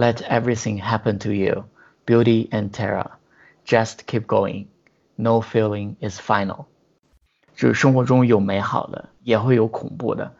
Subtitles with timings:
[0.00, 1.64] Let everything happen to you,
[2.06, 3.10] beauty and terror.
[3.66, 4.68] Just keep going.
[5.18, 6.64] No feeling is final.
[7.54, 10.32] 就是生活中有美好的，也会有恐怖的，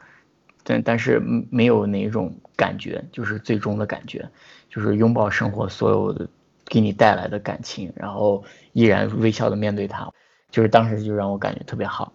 [0.64, 1.20] 但但是
[1.50, 4.26] 没有哪种感觉，就是最终的感觉，
[4.70, 6.26] 就是拥抱生活所有的
[6.64, 8.42] 给你带来的感情，然后
[8.72, 10.10] 依然微笑的面对它，
[10.50, 12.10] 就是当时就让我感觉特别好。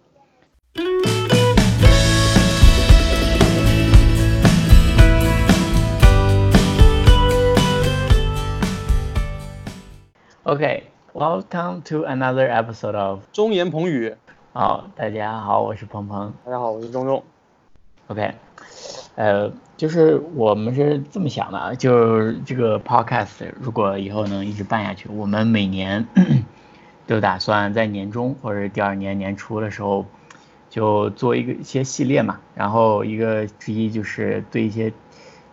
[10.48, 14.14] Okay, welcome to another episode of 中言彭语。
[14.52, 16.32] 好，大家好，我是鹏鹏。
[16.44, 17.24] 大家好，我是钟钟。
[18.06, 18.32] OK，
[19.16, 26.06] 呃，就是我们是这么想的啊，就是这个 podcast 如果以后能一直办下去，我们每年
[27.08, 30.06] 都打算在年终或者第二年年初的时候
[30.70, 32.38] 就做一个一些系列嘛。
[32.54, 34.92] 然后一个之一就是对一些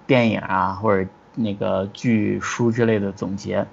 [0.06, 3.66] 电影啊或者那个剧书之类的总结。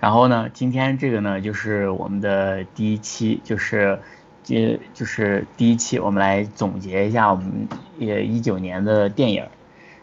[0.00, 3.98] 然后呢，今天这个呢，就是我们的第一期，就是，
[4.44, 7.66] 这就是第一期，我们来总结一下我们
[7.98, 9.44] 也一九年的电影。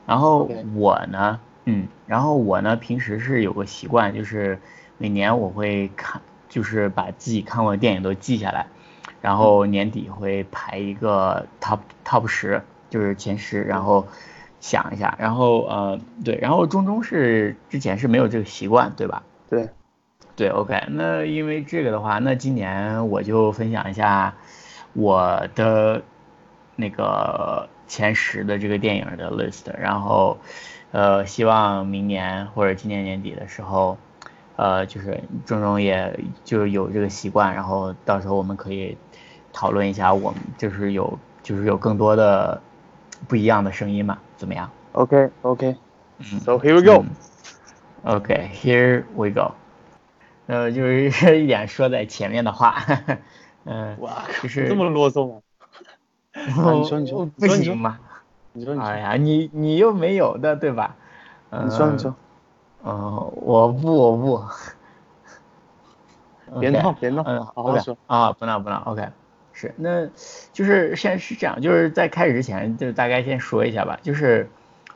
[0.06, 4.60] 然后我呢，嗯，然后我呢，平时是有个习惯，就是
[4.98, 8.68] 每年我会看，就是把自己看过的电影都记下来，
[9.22, 14.06] 然后年底会排一个 top top 十，就是前十，然后
[14.60, 19.24] 想一下，然后呃，对，然后中中是之前是没有这个习惯，对吧？
[19.50, 19.70] 对。
[20.36, 24.34] 对，OK，那因为这个的话，那今年我就分享一下
[24.92, 26.02] 我的
[26.76, 30.38] 那个前十的这个电影的 list，然后
[30.92, 33.98] 呃，希望明年或者今年年底的时候，
[34.58, 38.98] 呃，就是钟钟也就有这个习惯，然后到时候我们可以
[39.54, 42.62] 讨论一下，我们就是有就是有更多的
[43.30, 47.06] 不一样的声音嘛，怎么样？OK，OK，So here we go。
[48.04, 49.54] OK，Here we go。
[50.48, 52.76] 呃，就是一点说在前面的话，
[53.66, 55.42] 嗯，哇，就是这么啰嗦吗？
[56.76, 58.00] 你说你说不行吗？
[58.54, 60.96] 你说你说，哎呀，你你又没有的对吧？
[61.50, 62.16] 你说你说，
[62.84, 64.44] 嗯，我不我不，
[66.60, 69.10] 别闹别闹，嗯，好好说啊，不闹不闹，OK，
[69.52, 70.06] 是，那
[70.54, 74.50] 就是现在是这样，就是在开始之前就大概先说一下吧，就是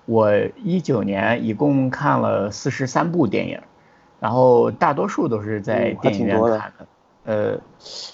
[0.06, 0.32] 我
[0.64, 3.60] 一九年一共看了四十三部电影。
[4.20, 6.88] 然后大多数都是在电影院看的，
[7.26, 7.60] 呃，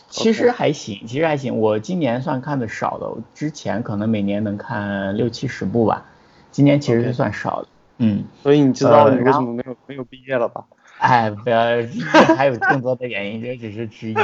[0.09, 1.57] 其实还行，其实还行。
[1.57, 6.05] 我今年算看的少的，之前可能每年能看六七十部吧，
[6.51, 7.67] 今年其实是算少的，
[7.97, 8.25] 嗯。
[8.43, 10.63] 所以你知道你为什么没有没有毕业了吧？
[10.99, 11.59] 哎，不要，
[12.37, 14.16] 还有更多的原因，这只是之一。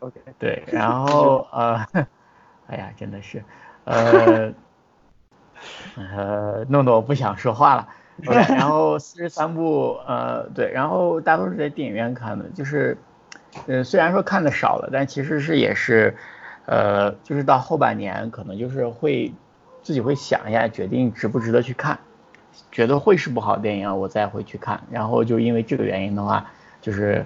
[0.00, 1.84] OK， 对，然后 呃，
[2.68, 3.42] 哎呀，真的是，
[3.84, 4.52] 呃，
[5.96, 7.88] 呃，弄得我不想说话了。
[8.22, 12.96] 然后四十三部，呃，对，然后大多是在电影院看的，就是，
[13.66, 16.16] 呃，虽然说看的少了，但其实是也是，
[16.66, 19.32] 呃，就是到后半年可能就是会
[19.82, 21.98] 自己会想一下，决定值不值得去看，
[22.70, 24.80] 觉得会是部好电影，我再会去看。
[24.90, 27.24] 然后就因为这个原因的话，就是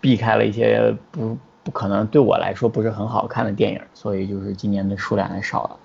[0.00, 5.76] 避开了一些不不可能对我来说不是很好看的电影，所以就是今年的数量也少了。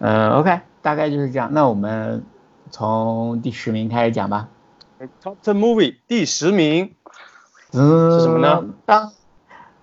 [0.00, 1.48] 嗯，OK，大概就是这样。
[1.52, 2.22] 那我们。
[2.70, 4.48] 从第十名开始讲吧。
[5.22, 6.94] Top ten movie 第十名，
[7.72, 8.74] 嗯，是什么呢？
[8.84, 9.12] 当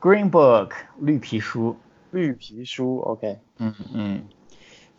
[0.01, 1.77] Green Book 绿皮书。
[2.11, 3.39] 绿皮书，OK。
[3.59, 4.23] 嗯嗯，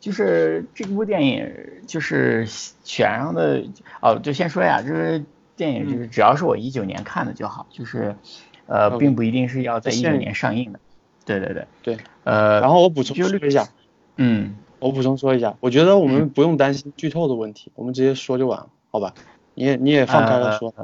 [0.00, 1.54] 就是这部电影
[1.86, 3.62] 就是选上的
[4.00, 8.16] 哦，就先说呀，就是电影就是只要是我一九年看的就好，就是
[8.66, 10.80] 呃，并不一定是要在一九年上映的。
[11.24, 11.66] 对对对。
[11.82, 11.98] 对。
[12.24, 13.68] 呃，然后我补充说一下。
[14.16, 14.56] 嗯。
[14.78, 19.14] 我补充说一下，我觉得我们不用担心剧透的问题，我们直接说就完了，好吧？
[19.54, 20.74] 你也你也放开了说，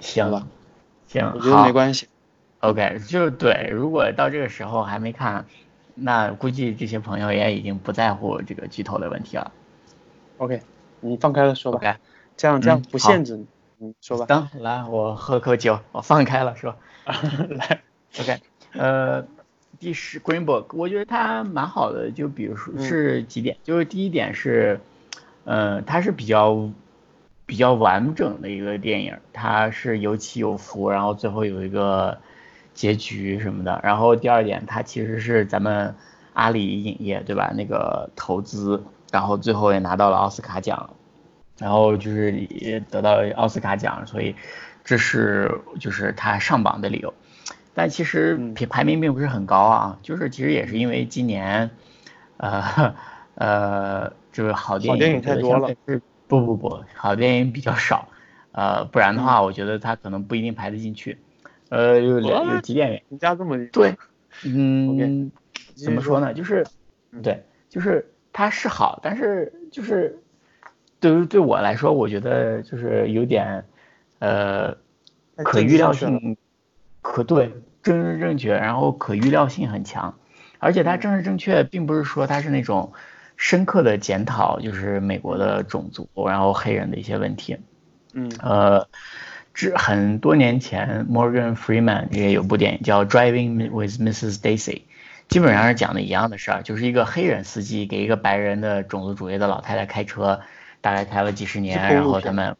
[0.00, 0.46] 行吧？
[1.06, 2.08] 行，我觉得没关系。
[2.60, 5.44] OK，就是对，如果到这个时候还没看，
[5.94, 9.52] 那估计这些朋友也已经不在乎这个剧透的问题了。
[10.38, 10.62] OK，
[11.00, 11.98] 你放开了说吧，
[12.36, 13.46] 这样这样不限制你，
[13.80, 14.24] 嗯，说吧。
[14.26, 16.74] 等，来，我喝口酒，我放开了说。
[17.04, 17.82] 来
[18.18, 18.40] ，OK，
[18.72, 19.24] 呃。
[19.80, 24.80] 第十 Green Book，我觉得它蛮好的，就比如说是几点，就是第一点是，
[25.44, 26.68] 呃，它是比较
[27.46, 32.18] 比较完整的一个电影，它是有起有伏，然后最后有一个
[32.74, 33.80] 结局什么的。
[33.84, 35.94] 然后第二点，它其实是咱们
[36.32, 37.52] 阿里影业对吧？
[37.56, 38.82] 那个投资，
[39.12, 40.90] 然后最后也拿到了奥斯卡奖，
[41.56, 44.34] 然后就是也得到奥斯卡奖，所以
[44.84, 47.14] 这是就是它上榜的理由。
[47.78, 51.70] 但其实品排名并不是很高啊，就是其实也是因为今年，
[52.36, 52.96] 呃
[53.36, 58.08] 呃，就是好电影太多了，是不不不，好电影比较少，
[58.50, 61.18] 呃，不然的话，我觉得它可能不一定排得进去。
[61.68, 63.04] 呃，有两有几点原因。
[63.10, 63.94] 评价这么对，
[64.44, 65.30] 嗯，
[65.76, 66.34] 怎么说呢？
[66.34, 66.66] 就是
[67.22, 70.20] 对，就是它是好，但是就是
[70.98, 73.64] 对于对我来说，我觉得就是有点
[74.18, 74.76] 呃
[75.44, 76.36] 可预料性，
[77.02, 77.52] 可对
[77.82, 80.14] 政治正确，然后可预料性很强，
[80.58, 82.92] 而且它政治正确并不是说它是那种
[83.36, 87.58] 深刻的检讨，就是美国的种族然后黑人的一些问题。
[88.12, 88.30] 嗯。
[88.42, 88.88] 呃。
[89.54, 94.36] 之很多年前，Morgan Freeman 也有部电影叫《Driving with Mrs.
[94.36, 94.56] Daisy》，
[95.26, 100.38] 基本上是讲的一样的事儿，就是一个黑人司机给一个白人的种族主义的老太太开车，
[100.80, 102.56] 大概开了几十年，然后他们，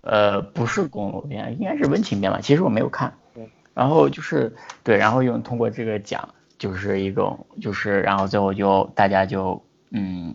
[0.00, 3.12] 呃，不是公路片，应该是温情片吧，其实我没有看。
[3.74, 6.28] 然后就是对，然后用通过这个讲，
[6.58, 10.34] 就是一种就是，然后最后就大家就嗯，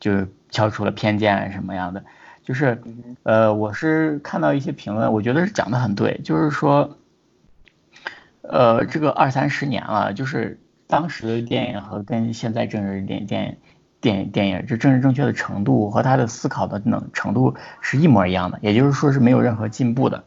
[0.00, 2.04] 就消除了偏见什么样的。
[2.42, 2.80] 就是，
[3.24, 6.96] 呃，我是看到一些评论，我觉得是讲的很对，就是说，
[8.42, 13.58] 呃，这个二三十年了，就是当时的电影和跟现在政治电电
[14.00, 20.22] 电电影，这政治正确的程度和他的思考的能程度是一模一样的，也就是说是没有任何进步的，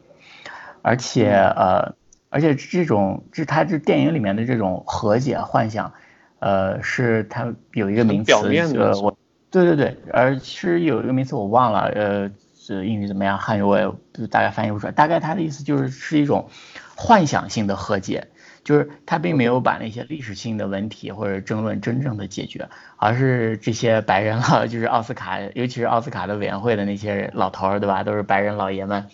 [0.82, 1.94] 而且呃，
[2.30, 5.92] 而且这种这他这电影里面的这种和解幻想，
[6.38, 9.14] 呃，是他有一个名词，呃，我。
[9.52, 14.92] 对对对，而其实有一个名词我忘了，呃，是英语怎么样，汉语我也大概翻译不出来。
[14.92, 16.48] 大概他的意思就是是一种
[16.94, 18.28] 幻想性的和解，
[18.62, 28.04] 就是他并没有把那些历史性的问题或者争论真正的解决，而是这些白人了， 就是奥斯卡，尤其是奥斯卡的委员会的那些老头儿，对吧？
[28.04, 29.04] 都是白人老爷们，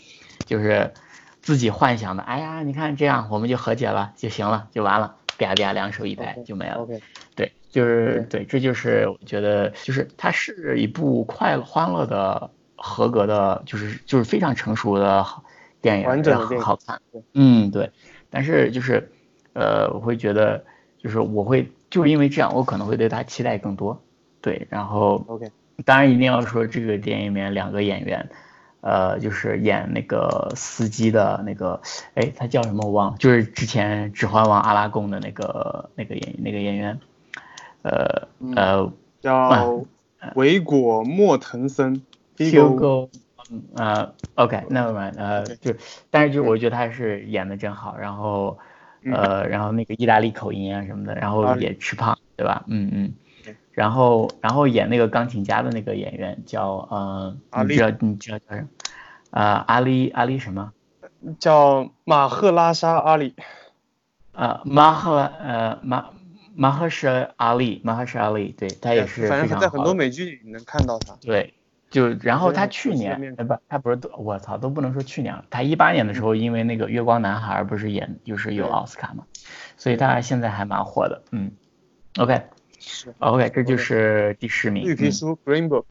[0.44, 0.92] 就是
[1.46, 2.24] 自己幻想的。
[2.24, 6.84] 哎呀，你看这样我们就和解了就行了，就完了，啪啪两手一拍就没了。
[7.36, 7.52] 对。
[7.70, 15.26] 就是对，这就是我觉得，就是它是一部快乐、欢乐的、合格的，就是就是非常成熟的
[15.82, 16.98] 电影，完整的好看。
[17.34, 17.90] 嗯，对。
[18.30, 19.12] 但是就是，
[19.52, 20.64] 呃，我会觉得，
[20.96, 24.02] 就是我会就因为这样，我可能会对它期待更多。
[24.40, 25.50] 对，然后，OK。
[25.84, 28.26] 当然一定要说这个电影里面两个演员，
[28.80, 31.80] 呃，就是演那个司机的那个，
[32.14, 36.98] 哎，他叫什么我忘了，就是之前《指环王》阿拉贡的那个那个演那个演员。
[37.82, 38.26] 呃
[38.56, 39.84] 呃，叫
[40.34, 42.02] 维果莫腾森
[42.36, 43.08] ，Hugo，
[43.76, 45.72] 呃，OK，那么呃就，
[46.10, 48.58] 但是就我觉得他是演的真好，然后
[49.04, 52.64] 呃然后那个意大利口音啊什么的，然后也吃胖，对吧？
[52.66, 53.12] 嗯嗯，
[53.76, 58.68] 然后然后演那个钢琴家的那个演员叫呃，你知道你知道叫什么？
[59.30, 60.72] 啊阿里阿里什么？
[61.38, 63.34] 叫马赫拉沙阿里。
[64.32, 66.06] 啊马赫呃马。
[66.58, 71.14] 马赫什阿里，马赫什阿里，对他也是反正在很多美剧里能看到他。
[71.20, 71.52] 对，
[71.90, 75.44] 就然后他去年，哎不，他不是，我操，都不能说去年了。
[75.50, 79.24] 他一八年的时候，因为那个月光男孩不是演，就是有奥斯卡嘛，
[79.76, 81.20] 所以他现在还蛮火的。
[81.30, 81.50] 嗯
[82.18, 82.40] ，OK，
[82.78, 84.84] 是，OK，这就是第十名。
[84.84, 85.84] 绿皮书 Green Book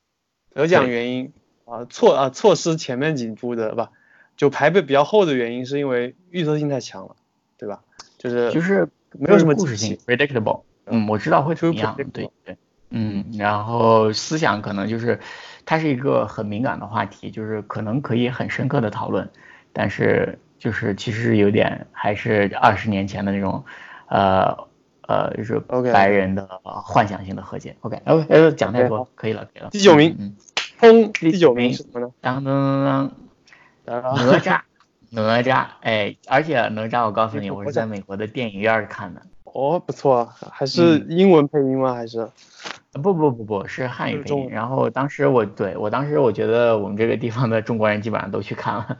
[0.54, 1.34] 得奖原因
[1.66, 3.92] 啊错啊错失前面几部的吧，
[4.38, 7.16] 就排辈比较后的原因是因为预测性太强了，
[7.58, 7.82] 对吧？
[8.18, 8.88] 就是就是。
[9.18, 10.64] 没有什么故事性，predictable。
[10.88, 12.58] 嗯，我知道会怎么样，对对。
[12.90, 15.22] 嗯，然后思想可能就是，
[15.66, 19.30] 它是一个很敏感的话题，就是可能可以很深刻的讨论，
[19.72, 23.64] 但是就是其实有点还是二十年前的那种，
[24.10, 24.68] 呃
[25.08, 25.60] 呃，就是
[25.92, 27.76] 白人的幻想性的和解。
[27.82, 29.70] OK，OK，讲太多，可以了，可以了。
[29.72, 30.36] 第九名，
[30.80, 32.10] 砰，第九名是什么呢？
[32.22, 32.86] 当当
[33.86, 34.62] 当当，哪吒。
[35.12, 39.22] 哪吒，哎，而且哪吒，我告诉你，我是在美国的电影院看的。
[39.44, 41.94] 哦，不错，还是英文配音吗？
[41.94, 42.28] 还是？
[43.02, 44.50] 不不不不，是汉语配音。
[44.50, 48.98] 然后当时我对我当时我觉得我们这个地方的中国人基本上都去看了，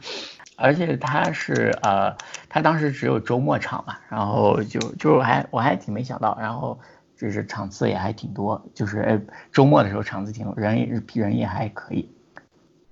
[0.56, 2.16] 而且他是呃，
[2.48, 6.80] 他当时只有周末场嘛，然后就就还我还挺没想到，然后
[7.16, 12.10] 就是场次也还挺多，就是周末的时候场次挺多，人也人也还可以。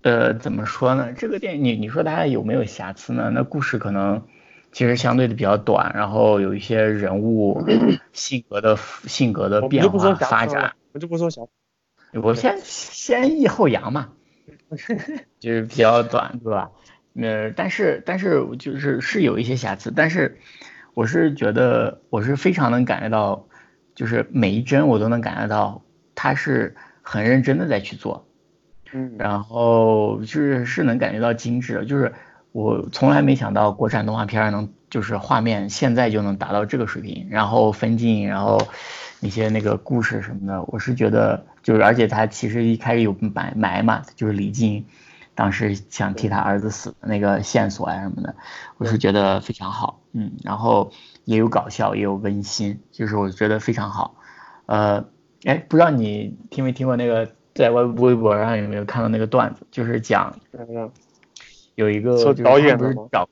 [0.03, 1.13] 呃，怎么说呢？
[1.15, 3.31] 这个电影，你你说它有没有瑕疵呢？
[3.33, 4.23] 那故事可能
[4.71, 7.65] 其实相对的比较短，然后有一些人物
[8.13, 14.11] 性格的性格的变化发展，我就不说瑕疵，我先先抑后扬嘛，
[15.41, 16.71] 就是比较短，对吧？
[17.21, 20.39] 呃，但是但是就是是有一些瑕疵，但是
[20.95, 23.47] 我是觉得我是非常能感觉到，
[23.95, 25.83] 就是每一帧我都能感觉到
[26.15, 28.27] 他是很认真的在去做。
[28.93, 32.13] 嗯，然后就是是能感觉到精致，就是
[32.53, 38.61] 我从来没想到国产动画片能就是画面现在就能达到这个水平，然后分镜，然后
[39.21, 44.85] 那些那个故事什么的，我是觉得就是，而且他其实一开始有埋埋嘛，就是李靖
[45.35, 48.35] 当时想替他儿子死的那个线索啊什么的，
[48.79, 50.93] 我是觉得非常好，嗯，然后
[51.25, 54.17] 也有搞笑，也有温馨，就是我觉得非常好。
[54.67, 55.05] 呃，
[55.45, 60.39] 哎，不知道你听没听过那个在微微博上有没有看到那个段子，就是讲
[61.75, 63.29] 有一个导演不是找。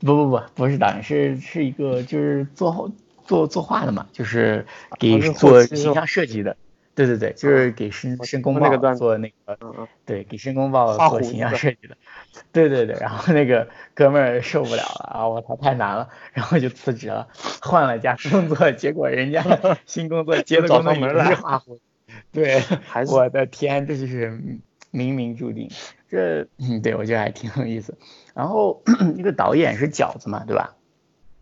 [0.00, 2.90] 不不不，不是导演，是是一个就是做
[3.24, 4.66] 做作画的嘛，就是
[4.98, 6.56] 给做形象设计的。
[6.98, 9.56] 对对对，就是给申申公豹做那个，
[10.04, 11.96] 对，给申公豹做形象设计的。
[12.50, 17.28] 对对对，然后那个哥们儿受不了了啊，我操，太难了，然后就辞职了，
[17.62, 19.44] 换了家工作，结果人家
[19.86, 21.78] 新工作接的工作也是画虎。
[22.32, 22.60] 对，
[23.06, 24.32] 我的天，这就是
[24.92, 25.70] 冥冥注定。
[26.08, 27.96] 这，嗯，对我觉得还挺有意思。
[28.34, 28.82] 然后
[29.16, 30.74] 那个导演是饺子嘛，对吧？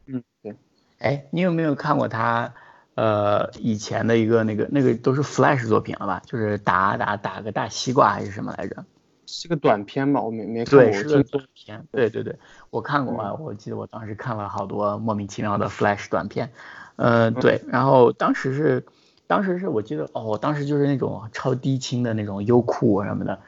[0.05, 0.55] 嗯，对。
[0.99, 2.53] 哎，你有没有看过他
[2.97, 6.21] 呃以前的一个那个那个都是 Flash 作品了吧？
[6.26, 8.85] 就是打打打个大西瓜还是什么来着？
[9.26, 10.21] 是个短片吧？
[10.21, 10.85] 我没没看过。
[10.85, 11.87] 对，是个短片。
[11.93, 12.37] 对对对，
[12.71, 16.50] 我看过啊，我记得我当时看了好多莫名其妙的 Flash 短片。
[16.97, 18.85] 呃，对，然后当时是
[19.26, 23.38] 当时是我记得哦，我当时就是那种超低清的那种优酷什么的。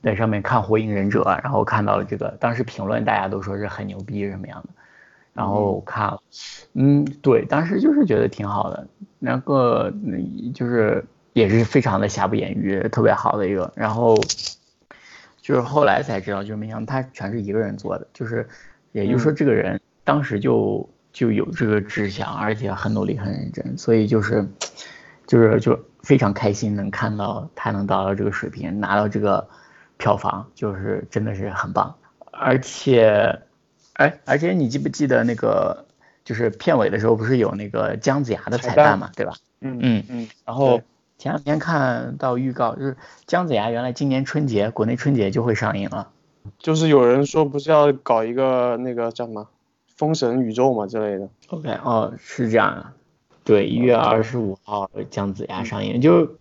[0.00, 4.68] 在上面看《火影忍者》，然后看到了这个，当时评论大家都说是很牛逼什么样的，
[5.38, 6.20] 然后看了，
[6.74, 8.88] 嗯，对，当时就是觉得挺好的，
[9.20, 9.92] 那个
[10.52, 14.16] 就是也是非常的瑕不掩瑜，特别好的一个，然后
[15.40, 18.48] 就是后来才知道，就是没想到他全是一个人做的，就是
[18.90, 24.44] 也就是说这个人当时就就有这个志向，而且很努力很认真，所以就是
[25.26, 29.48] 就是就非常开心能看到他能达到这个水平，拿到这个。
[30.00, 31.92] 票房就是真的是很棒，
[32.30, 33.36] 而且，
[33.98, 35.86] 哎，而且你记不记得那个，
[36.24, 39.34] 就是片尾的时候不是有那个姜子牙的彩蛋嘛，对吧？
[39.60, 40.28] 嗯嗯嗯。
[40.44, 40.80] 然后
[41.18, 46.10] 前两天看到预告，就是姜子牙原来今年春节国内春节就会上映了。
[46.58, 49.48] 就是有人说不是要搞一个那个叫什么
[49.94, 51.28] 封神宇宙嘛之类的。
[51.48, 52.94] OK，哦，是这样啊。
[53.44, 56.36] 对，一月二十五号姜子牙上映就。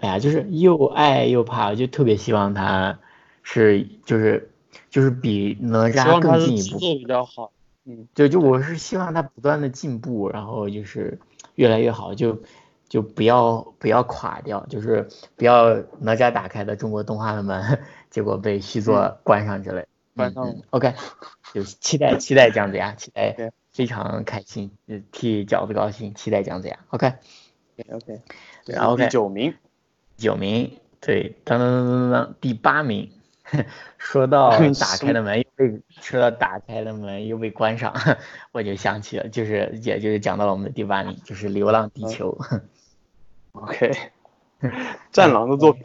[0.00, 3.00] 哎呀，就是又爱又怕，就特别希望他
[3.42, 4.51] 是就是
[4.90, 6.78] 就是比哪吒更进一步。
[6.78, 7.52] 比较好。
[7.84, 11.18] 嗯，就就我是希望他不断的进步，然后就是
[11.56, 12.40] 越来越好，就
[12.88, 19.86] 就不要不要垮掉，就是不要哪吒打开的中国动画的门， 结果被续作关上之类。
[20.14, 20.54] 关上。
[20.70, 20.94] OK，
[21.52, 24.70] 就期待期待姜子牙，期待非常开心，
[25.10, 26.78] 替饺子高兴，期待姜子牙。
[26.90, 27.14] OK。
[27.90, 28.20] OK。
[28.66, 29.54] 然后第九名。
[30.18, 33.10] 九名，对，当当当当当，第八名。
[33.98, 37.94] 说到 打开的门又被说到打开的门又被关上，
[38.52, 42.36] 我就想起了，就是也就是讲到了我们的第八名，就是《流浪地球》。
[43.52, 43.92] OK，
[45.10, 45.84] 战狼的作品。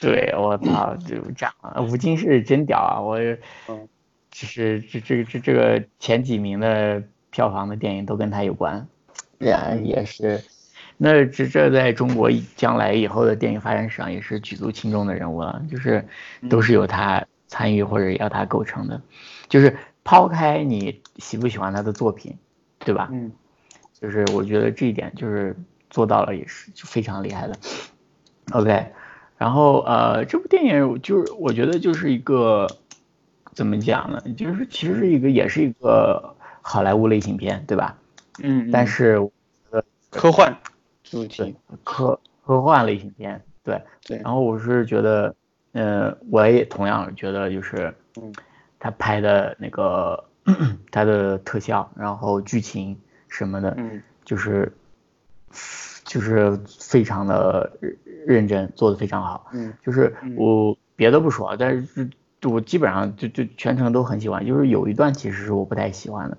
[0.00, 1.54] 对，我操，就这样，
[1.88, 3.00] 吴京是真屌啊！
[3.00, 8.86] 我，就是这这这这个前几名的票房的电影都跟他有关，
[9.38, 10.42] 也也是。
[10.98, 16.06] 那这这在中国将来以后的电影发展史上也是举足轻重的人物了，就是
[16.48, 19.00] 都是由他参与或者要他构成的，
[19.48, 22.34] 就是抛开你喜不喜欢他的作品，
[22.78, 23.08] 对吧？
[23.12, 23.30] 嗯，
[23.92, 25.54] 就是我觉得这一点就是
[25.90, 27.54] 做到了，也是就非常厉害的。
[28.52, 28.86] OK，
[29.36, 32.66] 然后呃，这部电影就是我觉得就是一个
[33.52, 34.20] 怎么讲呢？
[34.34, 37.98] 就是其实是一个也是一个好莱坞类型片，对吧？
[38.42, 39.18] 嗯，但是
[39.70, 40.56] 呃，科幻。
[41.10, 44.18] 主题科科幻类型片，对对。
[44.18, 45.34] 然后我是觉得，
[45.72, 48.32] 呃，我也同样觉得就是，嗯，
[48.78, 50.24] 他拍的那个
[50.90, 52.98] 他的特效，然后剧情
[53.28, 54.72] 什么的，嗯，就是
[56.04, 57.72] 就是非常的
[58.26, 62.10] 认真，做的非常好，嗯，就是我别的不说，但是
[62.42, 66.36] 我基本上就就全程都很喜欢，就是有一段其实是我不太喜欢的，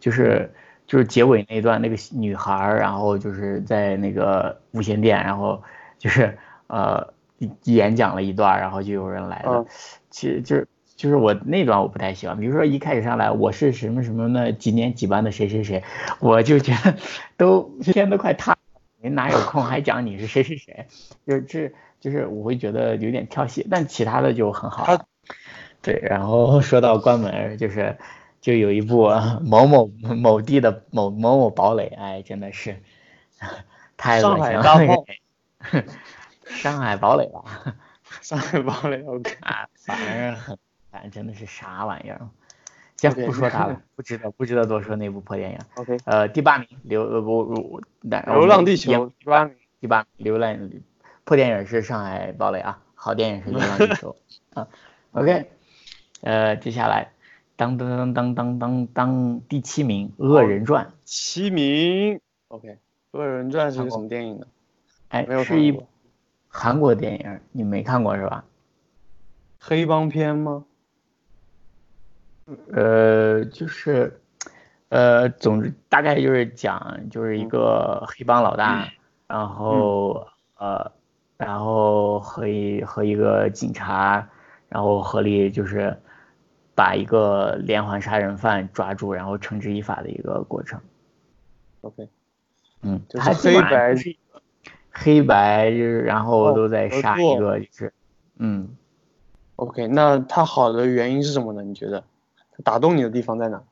[0.00, 0.50] 就是。
[0.86, 5.60] 就是结尾那段，那个女孩然后就是在那个无线电，然后
[5.98, 6.38] 就是
[6.68, 7.12] 呃
[7.64, 9.66] 演讲了一段，然后就有人来了。
[10.10, 15.82] 其实就是就是我那段我不太喜欢，比如说一开始上来我是什么什么的几年几班的谁谁谁，
[16.20, 16.96] 我就觉得
[17.36, 18.56] 都天都快塌，
[19.02, 20.86] 您哪有空还讲你是谁谁谁？
[21.26, 25.04] 就是这就是我会觉得有点跳戏，但其他的就很好。
[25.82, 27.96] 对，然后说到关门就是。
[28.46, 29.08] 就有一部
[29.42, 32.80] 某某某地的某某某堡垒，哎，真的是
[33.96, 34.62] 太恶心了。
[34.62, 34.86] 那
[35.82, 35.84] 个
[36.46, 37.42] 上海堡垒吧，
[38.22, 40.56] 上海堡垒，OK 啊，反正很，
[40.92, 42.20] 反正真的是啥玩意儿，
[42.96, 45.58] 先不说它了，不值得不值得多说那部破电影。
[45.74, 50.70] OK，呃，第八名流呃我我但流浪地球第八名，第八流浪
[51.24, 54.14] 破电影是上海堡垒啊，好电影是流浪地球
[54.54, 54.68] 啊。
[55.10, 55.50] OK，
[56.20, 57.10] 呃，接下来
[57.56, 60.84] 当当当当当当当第七名《恶人传》。
[61.04, 62.68] 七名，OK，
[63.12, 64.46] 《恶人传》是个什么电影呢？
[65.08, 65.80] 哎是一
[66.48, 68.44] 韩国电影，你没看过是吧？
[69.58, 70.64] 黑帮片吗？
[72.72, 74.20] 呃，就是，
[74.88, 78.88] 呃，总之大概就是讲，就是一个黑帮老大，
[79.26, 80.26] 然后
[80.58, 80.92] 呃，
[81.36, 84.28] 然后和一和一个警察，
[84.68, 85.96] 然后合力就是
[86.76, 90.78] 把一个连环杀人犯抓住，然后绳之以法的一个过程。
[91.80, 92.08] OK，
[92.82, 94.40] 嗯，就是黑白是一个
[94.92, 97.92] 黑白就是然后哦都在杀一个就是，
[98.36, 98.68] 嗯。
[99.56, 101.62] OK，那它好的原因是什么呢？
[101.62, 102.04] 你觉得
[102.52, 103.62] 它打动你的地方在哪？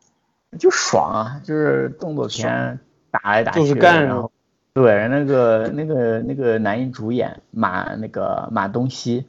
[0.59, 2.81] 就爽啊，就是动作片
[3.11, 4.33] 打来打去，就是干然后
[4.73, 9.27] 对那个那个那个男一主演马那个马东锡，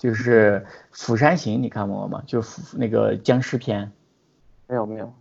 [0.00, 2.22] 就是《釜山行》，你看过吗？
[2.24, 3.90] 就是釜那个僵尸片，
[4.68, 5.12] 没有没有，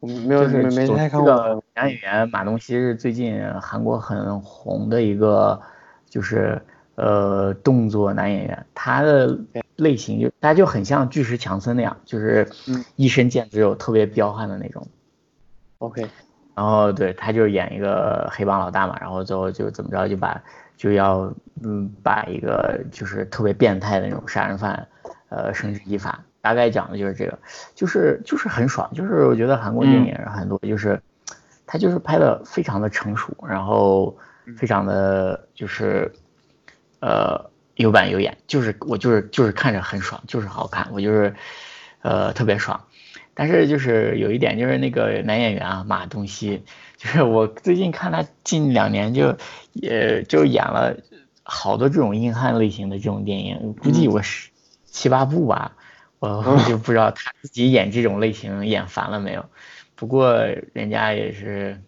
[0.00, 1.30] 我没有就是没没总太看过。
[1.30, 5.62] 这个男演员马东锡是最近韩国很红的一个，
[6.08, 6.60] 就是
[6.96, 9.38] 呃动作男演员，他的
[9.76, 14.84] 类型就他就很像巨石强森那样，就是嗯一身腱子肉，特别彪悍的那种。
[15.78, 16.08] OK，
[16.56, 20.42] 然后对，他就演一个黑帮老大嘛，然后最后就怎么着就把
[20.76, 24.86] 就要嗯把一个就是特别变态的那种杀人犯
[25.28, 27.38] 呃绳之以法，大概讲的就是这个，
[27.74, 31.00] 就是就是很爽，就是我觉得韩国电影很多就是
[31.66, 34.16] 他就是拍的非常的成熟，然后
[34.56, 36.12] 非常的就是
[37.00, 41.34] 呃有板有眼，就是我就是就是看着很爽，就是好看，我就是
[42.02, 42.80] 呃特别爽。
[43.38, 46.64] 但是就是有一点，就是那个男演员啊，马东锡，
[46.96, 49.36] 就是我最近看他近两年就
[49.72, 50.96] 也就演了
[51.42, 54.50] 好多这种硬汉类型的这种电影，估计我十
[54.86, 55.76] 七八部吧，
[56.18, 59.44] 我我就不知道他自己演这种类型演烦了没有。
[59.94, 60.36] 不过
[60.72, 61.80] 人家也是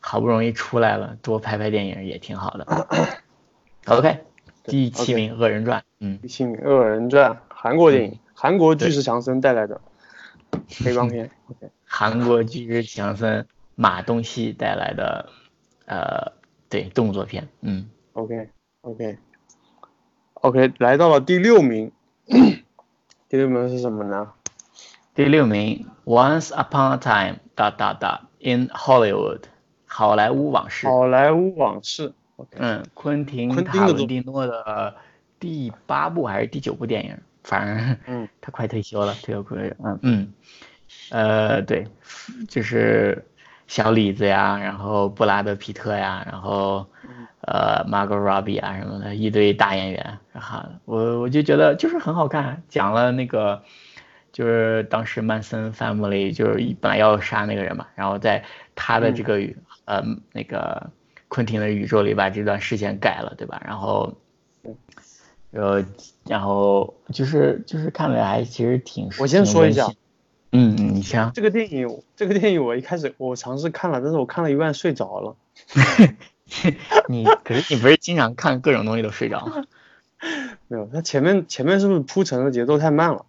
[0.00, 2.86] 好不容易出来了，多拍拍电影也挺好的。
[3.86, 4.18] OK，
[4.64, 9.80] 第七名《恶人传》，嗯，第七名《恶人传》，韩国电影， 韩国巨石强森带来的
[10.84, 11.30] 黑帮片。
[11.48, 15.28] OK，韩国巨石强森马东锡带来的
[15.86, 16.32] 呃
[16.68, 17.88] 对动作片，嗯。
[18.14, 18.48] OK
[18.82, 19.18] OK
[20.34, 21.92] OK，来到了第六名，
[23.28, 24.32] 第六名是什么呢？
[25.14, 29.42] 第六名《Once Upon a Time》dot dot dot in Hollywood，
[29.86, 32.12] 好莱坞往事，好莱坞往事。
[32.56, 34.96] 嗯，昆汀塔伦蒂诺的
[35.38, 38.28] 第八部还是第九部电影，反正嗯。
[38.40, 40.32] 他快退休了，退休快嗯嗯，
[41.10, 41.86] 呃对，
[42.48, 43.24] 就是
[43.72, 46.86] 小李子呀，然后布拉德皮特呀，然后
[47.40, 53.62] 呃 Margot Robbie 啊什么的，一堆大演员，然后我我就觉得就是很好看，讲了那个
[54.30, 59.56] 就是当时曼森 family 就是本来要杀那个人嘛，然后在他的这个宇、
[59.86, 60.90] 呃那个
[61.28, 63.62] 昆汀的宇宙里把这段事件改了，对吧？
[63.64, 64.12] 然后。
[65.50, 65.82] 然后，
[66.26, 69.86] 然后就是就是看了还其实挺我先说一下，
[70.52, 71.30] 嗯嗯，你先。
[71.34, 75.36] 这个电影，这个电影我一开始我尝试看了，但是我看了一半睡着了。
[77.08, 79.64] 你可是你不是经常看各种东西都睡着吗？
[80.68, 83.24] 没有，它前面前面是不是铺陈的节奏太慢了？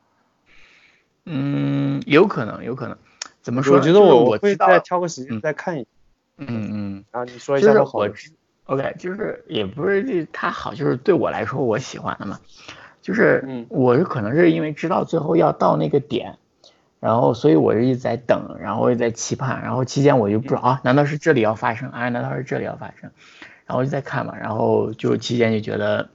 [1.26, 2.98] 嗯，有可能，有可能。
[3.42, 3.78] 怎么说？
[3.78, 5.88] 我觉得我我会再挑个时间再看一下。
[6.38, 8.06] 嗯嗯，然后你说一下它好
[8.66, 12.40] OK，就是也不是这它好，就是对我来说我喜欢的嘛，
[13.02, 16.38] 就是嗯我是可能是因为知道最后要到那个点，
[17.04, 22.08] 然后所以我就一直在等，然后我也在期盼，然后期间我就不知道啊，难道是这里要发生啊？
[22.08, 23.12] 难道是这里要发生？
[23.66, 26.08] 然后我就在看嘛，然后就期间就觉得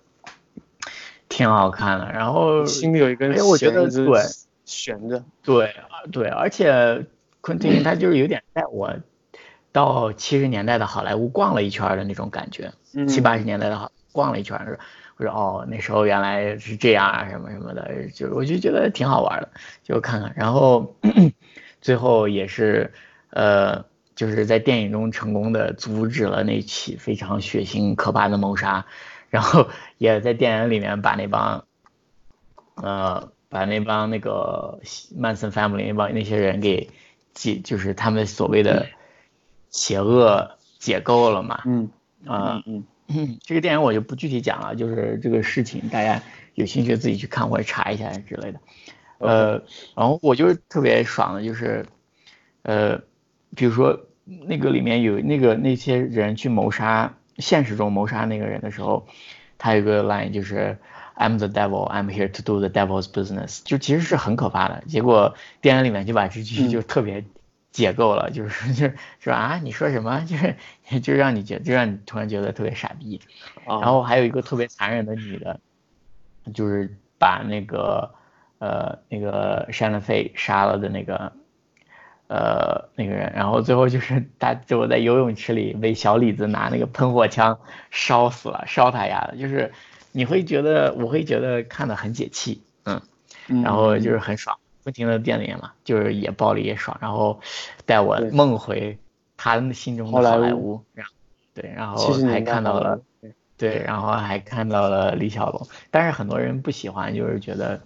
[1.29, 4.22] 挺好看的，然后心里有一根哎我觉得对
[4.64, 5.22] 悬着。
[5.42, 7.05] 对啊对，而且
[7.42, 8.96] 昆汀他就是有点带我
[9.72, 14.79] 到七十年代的好莱坞逛了一圈的那种感觉，嗯七八十年代的好逛了一圈儿，
[15.18, 19.50] 我说哦那时候原来是这样啊什么什么的，就我就觉得挺好玩的，
[19.83, 20.94] 就看看，然后
[21.83, 22.92] 最后也是
[23.31, 28.87] 呃就是在电影中成功的阻止了那起非常血腥可怕的谋杀，
[29.28, 31.64] 然后也在电影里面把那帮
[32.76, 34.78] 呃，把那帮那个
[35.16, 36.90] 曼森 family 那帮那些人给
[37.35, 38.87] 解，就是他们所谓的
[39.70, 41.61] 邪恶解构了嘛。
[41.64, 41.90] 嗯
[42.26, 42.85] 啊、嗯嗯，
[43.42, 46.23] 这个电影我就不具体讲了，就是这个事情大家
[46.55, 48.61] 有兴趣自己去看或者查一下之类的。
[49.18, 49.62] 呃，
[49.97, 51.87] 然后我就是特别爽的，就是
[52.62, 53.01] 呃，
[53.57, 59.09] 比如说那个里面有那个那些人去谋杀现实中谋杀那个人的时候，
[59.57, 60.77] 他有个 line 就是
[61.16, 64.85] I'm the devil, I'm here to do the devil's business，就其实是很可怕的。
[64.87, 67.25] 结果电影里面就把这句就特别
[67.70, 70.20] 解构了， 就是就是说啊，你说什么？
[70.28, 73.20] 就是就让你觉就让你突然觉得特别傻逼。
[73.66, 75.61] 然后还有一个特别残忍的女的，
[76.54, 78.14] 就是把那个。
[78.61, 81.31] 呃，那个山德费杀了的那个，
[82.26, 87.61] 呃，那个人，然后最后就是他最后在游泳池里被小李子拿那个喷火枪
[87.92, 89.72] 烧死了，烧他丫的，就是
[90.11, 93.00] 你会觉得，我会觉得看的很解气，嗯，
[93.62, 97.38] 然后就是很爽，不停的电影嘛，就是也暴力也爽，然后
[97.85, 98.96] 带我梦回
[99.37, 100.83] 他心中的好莱坞，
[101.53, 102.98] 对，然后还看到了，
[103.59, 107.81] 对，然后还看到了李小龙，但是很多人不喜欢，就是觉得。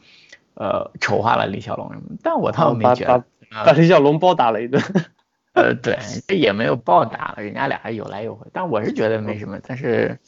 [0.55, 2.15] 呃，丑化了李小龙什么？
[2.23, 3.25] 但我倒没觉得，
[3.65, 4.83] 把李小龙暴打了一顿。
[5.55, 8.47] 呃，对，这也没有暴打了，人家俩有来有回。
[8.53, 10.21] 但我是觉得没什么，但是，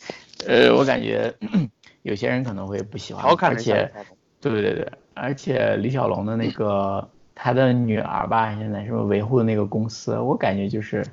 [0.47, 1.35] 呃，我感觉
[2.01, 3.23] 有些人可能会不喜欢。
[3.23, 3.93] 而且，
[4.41, 10.19] 对对对对，而且李小龙的那个他的女儿吧，现在是不是维护的那个公司？
[10.19, 11.07] 我感觉就是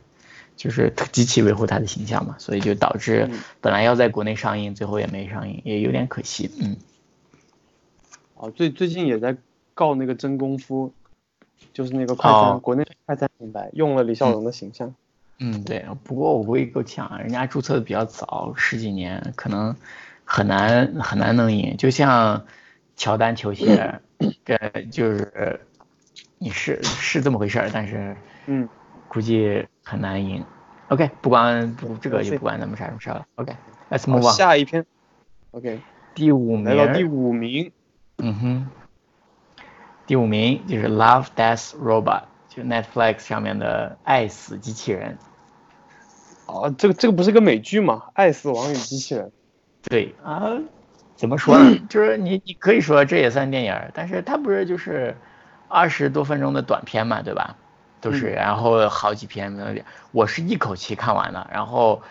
[0.58, 3.30] 就是极其维护他的形象嘛，所以就导致
[3.62, 6.76] 本来要在国内上映，最后也没上映，也有点可惜，嗯。
[8.36, 9.38] 哦，最最近也在
[9.74, 10.92] 告那个真功夫，
[11.74, 14.94] 就是那个快餐，国内快餐品牌用了李小龙的形象。
[15.38, 19.76] 嗯，对，不过我估计够呛，人家注册的比较早，十几年，可能
[20.24, 21.78] 很难很难能赢。
[21.78, 22.46] 就像
[23.02, 24.00] 乔丹球鞋，
[24.46, 24.56] 这
[24.92, 25.60] 就是
[26.38, 28.70] 你是是这么回事儿，但是嗯，
[29.08, 30.46] 估计很难赢。
[30.90, 33.26] OK，不管不这个就不管咱们啥什么事了。
[33.38, 34.34] OK，Let's move on。
[34.34, 34.86] 下一篇。
[35.50, 35.80] OK，
[36.14, 36.66] 第五名。
[36.66, 37.72] 来到第五名。
[38.20, 38.70] 嗯哼，
[40.06, 42.04] 第五名就是《Love Death Robot》，
[42.50, 45.18] 就 Netflix 上面的《爱死机器人》。
[46.54, 48.04] 哦，这个这个不是个美剧吗？
[48.14, 49.26] 《爱死亡与机器人》。
[49.90, 50.60] 对啊，
[51.22, 51.78] 怎么说呢？
[51.88, 55.16] 就是你你可以说这也算电影，但是它不是就是
[55.68, 57.56] 二十多分钟的短片嘛，对吧？
[58.02, 62.02] 都是，然后好几篇，我是一口气看完了，然后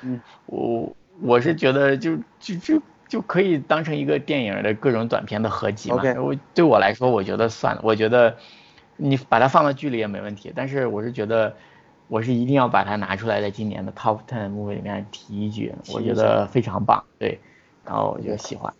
[0.47, 2.83] 我我是觉得就就就。
[3.11, 6.01] 就可以当成一个电影的各种短片的合集嘛。
[6.23, 7.81] 我对我来说，我觉得算了。
[7.83, 8.37] 我觉得
[8.97, 10.53] 你把它放到剧里也没问题。
[10.55, 11.57] 但是我是觉得，
[12.07, 17.03] 我是一定要把它拿出来，在今年的 Top Ten Movie 里面提一句，我觉得非常棒。
[17.19, 17.41] 对，
[17.85, 18.73] 然后我就喜欢。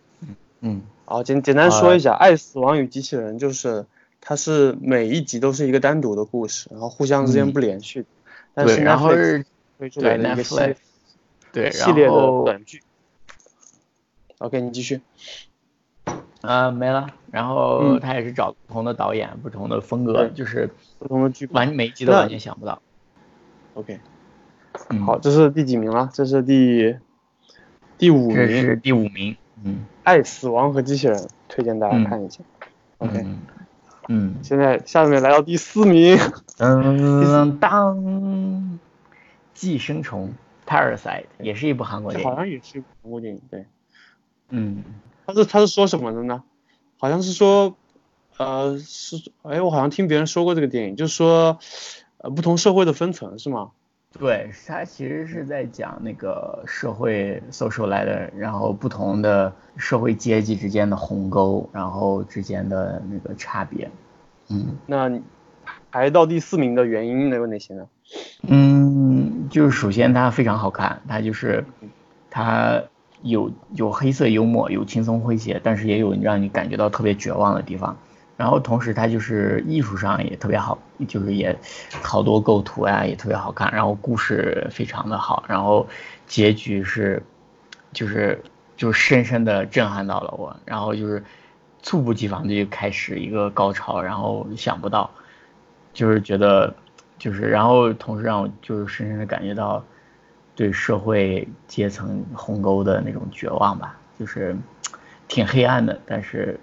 [0.61, 0.81] 嗯嗯。
[1.05, 3.85] 好，简简单说一下，《爱死亡与机器人》就是
[4.21, 8.05] 它是每一集都是一个单独的故事，然后互相之间不连续。
[8.55, 9.45] 对，然后是
[9.77, 10.77] 推出来的一个系列，
[11.51, 12.13] 对系列的
[12.45, 12.81] 短剧。
[14.37, 15.01] OK，你继续。
[16.41, 17.07] 呃，没了。
[17.29, 20.69] 然后他也是找不同的导演，不同的风格，就是
[20.99, 22.81] 不同的剧，完每一集都完全想不到。
[23.73, 23.99] OK，
[25.05, 26.09] 好，这是第几名了？
[26.13, 26.97] 这是第
[27.97, 28.35] 第五名。
[28.35, 29.35] 这是第五名。
[29.63, 29.85] 嗯。
[30.03, 32.39] 爱死亡和机器人，推荐大家看一下。
[32.99, 33.25] OK。
[34.07, 34.35] 嗯。
[34.43, 36.17] 现在下面来到第四名。
[36.57, 38.79] 当当。
[39.53, 40.33] 寄生虫
[40.65, 42.27] ，Parasite，也是一部韩国电影。
[42.27, 43.67] 好像也是一部韩国电影，对。
[44.49, 44.83] 嗯，
[45.27, 46.41] 他是他是说什么的呢？
[46.97, 47.75] 好像是说，
[48.37, 51.59] 呃，是，哎，我好像听别人说过这个电影，就是说，
[52.17, 53.69] 呃，不同社会的分层是吗？
[54.19, 63.89] 对，他其实是在讲那个社会 social ladder，然后不同的社会阶级之间的鸿沟，然后之间的那个差别。
[64.49, 65.11] 嗯，那
[65.91, 67.87] 排到第四名的原因有哪些呢？
[68.43, 71.65] 嗯，就是首先它非常好看，它就是
[72.29, 72.83] 它。
[73.23, 77.95] 有有黑色幽默，有轻松诙谐，但是也有让你感觉到特别绝望的地方。
[78.41, 80.75] 然后同时它就是艺术上也特别好，
[81.07, 81.55] 就是也
[82.01, 83.71] 好多构图啊也特别好看。
[83.71, 85.87] 然后故事非常的好，然后
[86.25, 87.21] 结局是
[87.93, 88.41] 就是
[88.75, 90.55] 就深深的震撼到了我。
[90.65, 91.23] 然后就是
[91.83, 95.07] 猝不及防的就开始一个高潮，然后想不到，
[95.93, 96.73] 就是觉得
[97.19, 99.83] 就是然后同时让我就是深深的感觉到。
[100.53, 104.55] 对社会阶层鸿沟的那种绝望吧，就是
[105.27, 106.59] 挺黑暗的，但是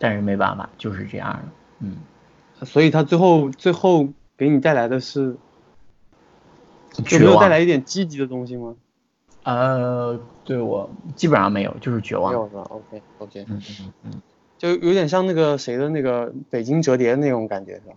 [0.00, 1.42] 但是没办法，就是这样的，
[1.80, 1.98] 嗯。
[2.66, 5.36] 所以他最后最后给你带来的是，
[6.92, 8.74] 就没有带来一点积极的东西吗？
[9.44, 12.32] 呃，对我基本上没有，就是绝望。
[12.32, 14.22] 没有是吧？OK OK，嗯嗯嗯，
[14.58, 17.94] 就有点像那个谁的那个北京折叠那种感觉是吧？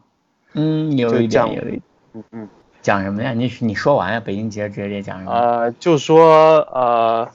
[0.53, 1.81] 嗯，有一点，有一点，
[2.13, 2.49] 嗯嗯。
[2.81, 3.33] 讲什么呀？
[3.33, 4.19] 你你说完呀？
[4.19, 5.31] 北京节直接讲什么？
[5.31, 7.29] 呃，就说呃，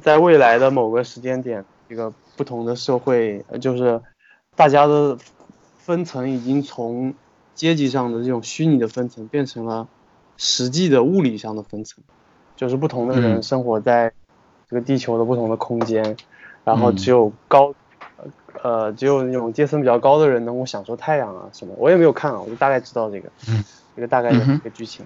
[0.00, 4.00] 在未来的某个时间点，这个不同的社会，就是
[4.54, 5.16] 大家的
[5.78, 7.14] 分层已经从
[7.54, 9.88] 阶级上的这种虚拟的分层变成了
[10.36, 12.04] 实际的物理上的分层，
[12.56, 14.12] 就是不同的人嗯生活在
[14.68, 16.16] 这个地球的不同的空间，
[16.64, 17.74] 然后嗯只有高。
[18.62, 23.62] 呃，只有那种阶层比较高的人能够享受太阳啊什么，我也没有看啊，我就大概知道这个，嗯
[23.94, 25.04] 这个大概的一个剧情。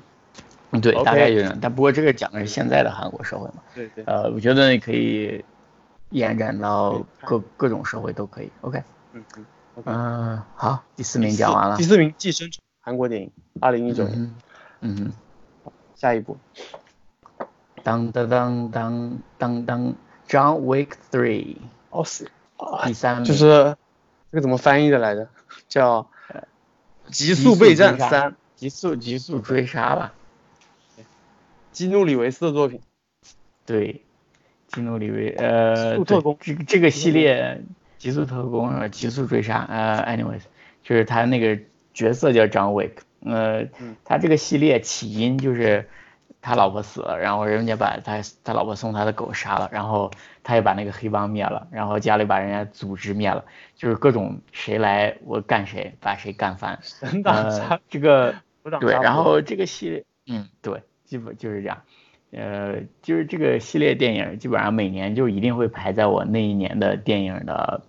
[0.70, 1.58] 嗯，对大概就是这样。
[1.60, 5.44] 但不过这个讲的是现在的韩国社会嘛，对对，呃，我觉得你可以
[6.10, 8.50] 延展到对各各种社会都可以。
[8.60, 9.46] OK，嗯嗯。
[9.84, 11.84] 嗯、好，第四名讲完了第。
[11.84, 14.20] 四名《寄生虫》，韩国电影，二零一九年。
[14.20, 14.34] 嗯哼，
[14.80, 15.12] 嗯哼。
[15.94, 16.38] 下一部，
[17.82, 19.94] 当当当当当当
[20.26, 21.58] ，John Wick Three
[21.90, 23.76] 哦是啊第，三名，就是
[24.32, 25.28] 这个怎么翻译的来着？
[25.68, 26.08] 叫
[27.10, 30.14] 《极速备战三》，极速极速追杀吧。
[31.70, 32.80] 基努里维斯的作品。
[33.66, 34.02] 对，
[34.70, 37.60] 基努里维呃，这个这个系列
[37.98, 40.42] 极速特工呃极速追杀呃，anyways，
[40.82, 41.60] 就是他那个
[41.92, 42.92] 角色叫 John Wick，
[43.24, 45.88] 呃嗯，他这个系列起因就是
[46.40, 50.10] 他老婆死了，然后人家把他他老婆送他的狗杀了，然后
[50.44, 56.78] 他也把那个黑帮灭了，然后家里把人家组织灭了，就是各种谁来我干谁，把谁干翻。
[57.24, 58.36] 呃，，这个
[58.80, 61.82] 对，然后这个系列，嗯，对，基本就是这样。
[62.32, 67.82] 呃，就是这个系列电影，基本上每年就一定会排在我那一年的电影的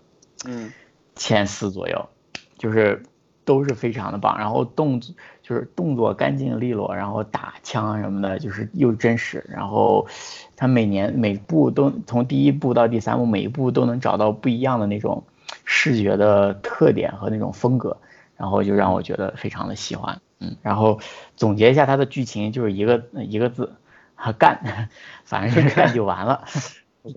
[0.45, 0.71] 嗯
[1.15, 2.09] 前四左右，
[2.57, 3.03] 就是
[3.45, 4.37] 都是非常的棒。
[4.37, 9.45] 然后动作就是动作干净利落，然后打枪什么的，就是又真实。
[9.49, 10.07] 然后
[10.55, 15.23] 他每年每部都从第一部到第三部，每一部都能找到不一样的那种
[15.65, 17.97] 视觉的特点和那种风格，
[18.37, 20.19] 然后就让我觉得非常的喜欢。
[20.39, 20.99] 嗯，然后
[21.35, 23.73] 总结一下它的剧情，就是一个一个字，
[24.21, 24.89] 啊干，
[25.25, 26.45] 反正就是干 就完了。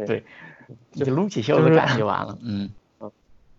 [0.07, 0.25] 对，
[0.93, 2.39] 就撸起袖子干就完了。
[2.43, 2.71] 嗯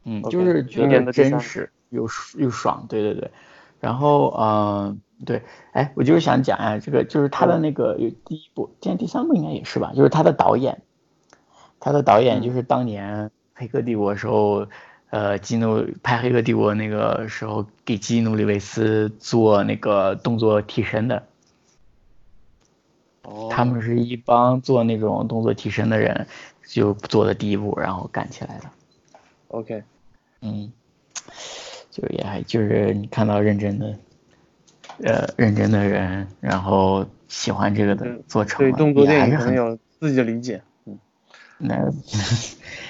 [0.04, 3.32] 嗯就是觉得的真实又又爽，对对对。
[3.80, 10.82] 然后嗯、呃对，哎，我就是想讲呀，这个就是他嗯的那个有第一部，今天第三部应该也是吧，就是他的导演，
[11.80, 14.68] 他的导演嗯就是当年《黑客帝国》时候。
[15.12, 21.24] 呃，基努拍《黑客帝国》那个时候，给基努里维斯做那个动作替身的，
[23.26, 26.28] 哦，他们是一帮做那种动作替身的人，
[26.68, 28.66] 就做的第一步，然后干起来的。
[29.48, 29.84] OK，
[30.42, 30.72] 嗯，
[31.90, 33.98] 就也还就是你看到认真的，
[35.04, 40.62] 呃，认真的人，然后喜欢这个的嗯做成了，对动作电影可能有自己的理解。
[41.60, 41.91] 嗯， 那，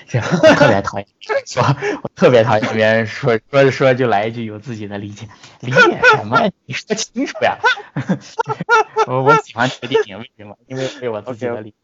[0.07, 1.07] 这我特别讨厌
[1.45, 1.63] 说，
[2.03, 5.27] 我特别讨厌别人说说着说着就来一句有自己的理解，
[5.61, 6.49] 理解什么？
[6.65, 7.57] 你说清楚呀！
[9.07, 10.57] 我我喜欢这个电影，为什么？
[10.67, 11.77] 因为为我自己的理解。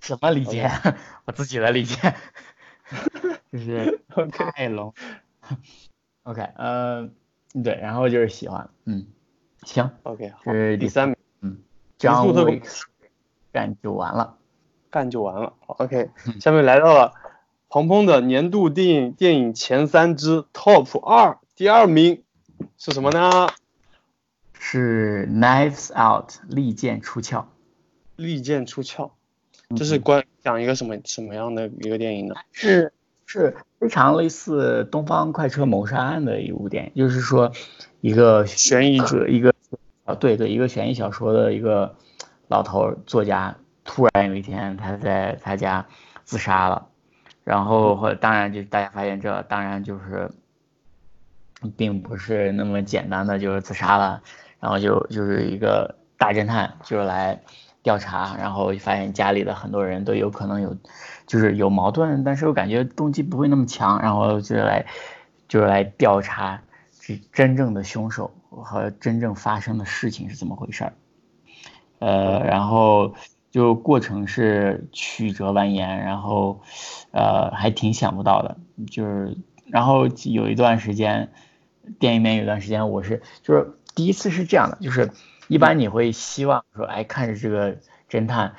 [0.00, 0.70] 什么理解？
[1.26, 2.14] 我自己的理解，
[3.52, 4.92] 就是 OK 太 long。
[6.22, 7.08] OK，呃，
[7.64, 9.08] 对，然后就是喜欢，嗯，
[9.64, 11.58] 行，OK，好这，是第三名，嗯，
[11.98, 12.62] 极速张特工伟
[13.50, 14.37] 干就完了。
[14.90, 15.52] 干就完了。
[15.66, 17.12] OK，嗯下面来到了
[17.68, 22.22] 鹏鹏的年度电影电影前三之 Top 二，第二名
[22.76, 23.48] 是什么呢？
[24.58, 27.46] 是 Knives Out，利剑出鞘。
[28.16, 29.12] 利剑出鞘，
[29.70, 32.34] 嗯这是关讲一个什么什么样的一个电影呢？
[32.50, 32.92] 是
[33.26, 37.52] 是非常类似《东方快车谋杀案》的一部电影，就是说
[38.00, 39.54] 一个悬疑者一个
[40.04, 41.94] 啊对对一个悬疑小说的一个
[42.48, 43.56] 老头作家，
[43.88, 45.86] 突然有一天他在他家
[46.24, 46.86] 自杀了，
[47.42, 50.30] 然后或当然就是大家发现这当然就是
[51.74, 54.22] 并不是那么简单的就是自杀了，
[54.60, 57.40] 然后就就是一个大侦探就是来
[57.82, 60.76] 调查，然后发现家里的很多人都有可能有
[61.26, 64.84] 就是有矛盾，但是我感觉动机不会那么强，然后就来
[65.48, 66.60] 就是来调查
[67.00, 70.92] 这真正的凶手和真正发生的事情是怎么回事儿。
[72.00, 73.14] 呃，然后
[73.58, 76.60] 就过程是曲折蜿蜒，然后
[77.10, 78.56] 呃还挺想不到的，
[78.88, 81.32] 就是然后有一段时间，
[81.98, 85.10] 电影里面有一段时间我是就是第一次是这样的，就是
[85.48, 88.54] 一般你会希望说，哎，看着这个侦探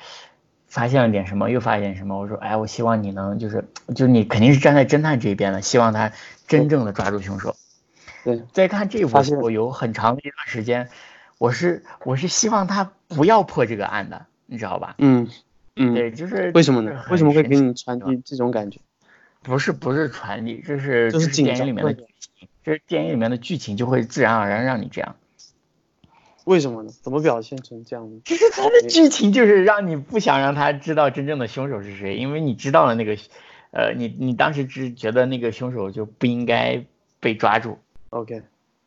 [0.66, 6.12] 发现了点什么，又发现什么，我说，哎，我希望你能就是就是你肯定是站在侦探这一边的，希望他
[6.46, 7.56] 真正的抓住凶手。
[8.22, 10.90] 对，在看这部我有很长的一段时间，
[11.38, 14.96] 我是我是希望他不要破这个案的，你知道吧？
[14.98, 15.28] 嗯
[15.76, 17.04] 嗯，对，就是为什么呢？
[17.08, 17.72] 为什么会给你？
[17.74, 18.80] 传递这种感觉？
[19.42, 25.14] 不是不是传递，这是这是电影里面的张剧情，这是电影里面的剧情就会自然而然让你这样。
[26.44, 26.90] 为什么呢？
[27.00, 28.20] 怎么表现成这样的？
[28.24, 33.16] 其实它的剧情就是让你不想让他知道真正的凶手是谁，因为你知道了那个，
[33.70, 36.84] 呃，你你当时只觉得那个凶手就不应该
[37.20, 37.78] 被抓住。
[38.10, 38.42] OK，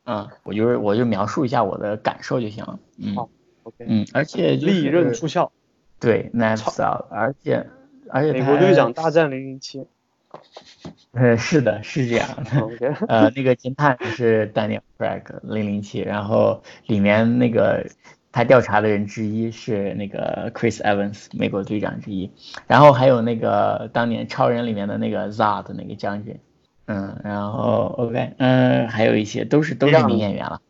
[0.06, 2.78] 嗯，我就是我就描述一下我的感受就行了。
[2.98, 3.30] 嗯好
[3.64, 5.52] OK，嗯，而且利刃出鞘，
[6.00, 7.68] 对 Knives Out，而且
[8.10, 9.86] 而且美国队长大战零零七。
[11.14, 12.60] 呃是的是这样的。
[12.60, 17.86] OK，呃，那个侦探是 Daniel Craig 零零七，然后里面那个
[18.32, 22.32] 他调查的人之一是那个 Chris Evans 美国队长之一，
[22.66, 26.40] 然后还有那个当年超人里面的那个 Zod 那个将军，
[26.88, 30.62] 嗯，然后 OK，嗯，还有一些都是都是名演员了，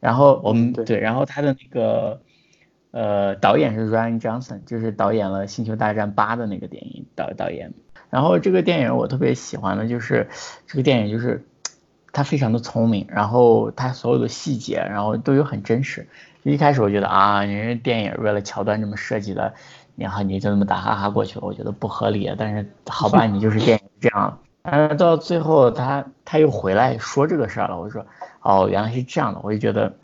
[0.00, 2.22] 然后我们对对，然后他的那个
[2.90, 7.72] 呃导演是 Ryan Johnson，就是导演了《星球大战八》的那个电影导导演。
[8.10, 10.28] 然后这个电影我特别喜欢的就是
[10.66, 11.44] 这个电影就是
[12.12, 16.08] 他非常的聪明，然后他所有的细节然后都有很真实。
[16.42, 19.54] 一开始我觉得啊，你这电影为了桥段这么设计的，
[19.94, 22.34] 然后你就这么打哈哈过去了，我觉得不合理。
[22.36, 24.38] 但是好吧，你就是电影这样。
[24.62, 28.04] 但是到最后他他又回来说这个事儿了，我说
[28.42, 29.94] 哦原来是这样的，我就觉得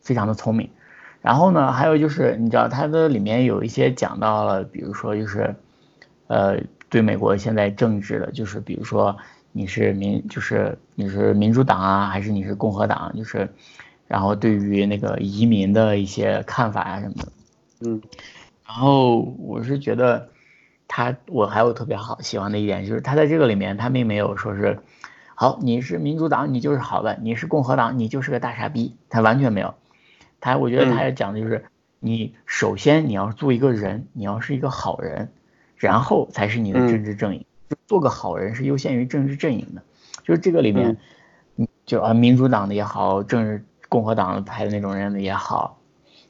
[0.00, 0.68] 非常的聪明。
[1.22, 5.54] 然后呢，还有就是你知道它的里面有一些讲到了，比如说就是
[6.26, 6.58] 呃
[6.90, 9.16] 对美国现在政治的，就是比如说
[9.52, 13.48] 你是民就是你是民主党啊，还是你是共和党，就是
[14.08, 17.32] 然后对于那个移民的一些看法啊什么的。
[17.86, 18.02] 嗯
[18.66, 20.28] 然后我是觉得
[20.88, 24.80] 他，我还有特别好喜欢的一点就是他在这个里面他并没有说是，
[25.34, 29.74] 好你是民主党你就是好的，你是共和党你就是个大傻逼，他完全没有。
[30.42, 31.64] 他我觉得他要讲的就是，
[32.00, 35.32] 你首先你要做一个人，你要是一个好人，
[35.76, 37.46] 然后才是你的政治阵营。
[37.70, 39.82] 就做个好人是优先于政治阵营的，
[40.24, 40.98] 就是这个里面，
[41.56, 45.78] 嗯，就啊民主党的也好，政治共和党派的那种人的也好，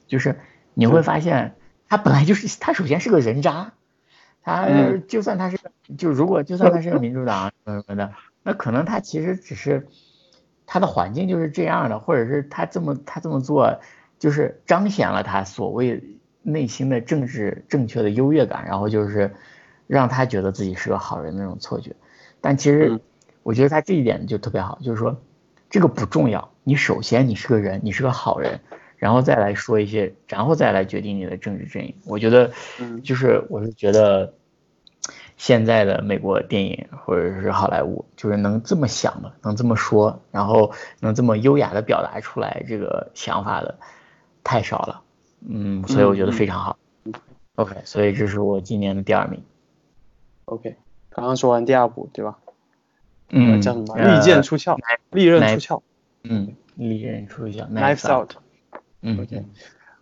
[0.07, 0.39] 就是
[0.73, 1.55] 你会发现
[1.89, 3.73] 他本来就是他首先是个人渣，
[4.41, 5.03] 他嗯。
[5.07, 5.57] 就算他是
[5.97, 9.87] 就如果就算他是个民主党什么什么的，那可能他其实只是
[10.65, 13.79] 他的环境就是这样的，或者是他这么他这么做
[14.23, 16.01] 就是彰显了他所谓
[16.43, 19.33] 内心的政治正确的优越感，然后就是
[19.85, 21.93] 让他觉得自己是个好人那种错觉。
[22.39, 23.01] 但其实嗯
[23.43, 25.21] 我觉得他这一点就特别好，就是说
[25.69, 28.61] 这个不重要，你首先你是个人，你是个好人，
[28.95, 31.93] 然后再来说一些，然后再来决定你的政治阵营。
[32.05, 34.35] 我觉得嗯就是我是觉得
[35.35, 43.77] 现在的美国电影或者是好莱坞，就是能这么想的，能这么说，然后能这么优雅的表达出来这个想法的
[44.43, 45.01] 太少了。
[45.47, 46.77] 嗯，所以我觉得非常好。
[47.55, 49.43] OK，所以这是我今年的第二名。
[50.45, 50.75] ，OK，
[51.09, 52.39] 刚刚说完第二部对吧？
[53.29, 53.93] 嗯，叫什么？
[53.95, 54.77] 呃利剑出鞘，
[55.11, 55.83] 利刃出鞘
[56.23, 58.33] 嗯，利刃出鞘，Knives Out。
[59.01, 59.45] 嗯 OK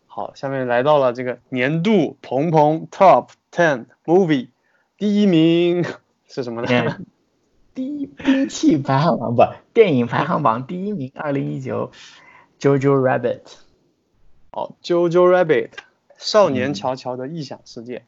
[0.05, 4.49] 好，下面来到了这个年度鹏鹏 Top Ten Movie
[4.97, 5.85] 第一名
[6.27, 6.67] 是什么呢？
[6.69, 7.05] 嗯
[7.73, 11.91] 第一兵器排行榜不，电影排行榜第一名，二零一九
[12.59, 13.39] ，Jojo Rabbit。
[14.53, 15.69] 好，Jojo Rabbit，
[16.17, 18.03] 少嗯年乔乔的异想世界。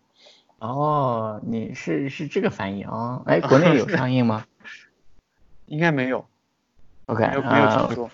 [0.60, 3.22] 哦，你是是这个翻译啊？
[3.26, 4.46] 哎， 国内有上映吗
[5.68, 6.26] 应该没有
[7.06, 8.10] ，？OK，没有没有呃听说。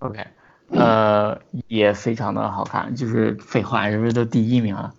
[0.00, 0.26] OK，
[0.70, 4.94] 呃，也非常的好看，就是废话，是不是都第一名了？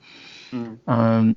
[0.51, 1.36] 嗯嗯，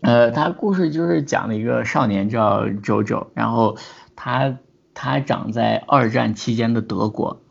[0.00, 3.76] 呃，他故事就是讲了一个少年叫 JoJo，然后
[4.14, 4.58] 他
[4.94, 7.42] 他长在二战期间的德国，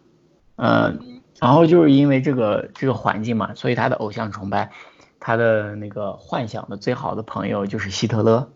[0.56, 0.98] 呃，
[1.39, 4.71] 然后就是因为这个这个环境嘛，所以他的偶像崇拜，
[5.19, 8.50] 他的那个幻想的最好的朋友就是希特勒，